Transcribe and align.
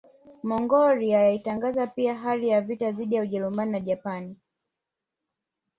Mongolia 0.43 1.19
yalitangaza 1.23 1.87
pia 1.87 2.15
hali 2.15 2.47
ya 2.49 2.61
vita 2.61 2.91
dhidi 2.91 3.15
ya 3.15 3.21
Ujerumani 3.21 3.71
na 3.71 3.79
Japani 3.79 4.37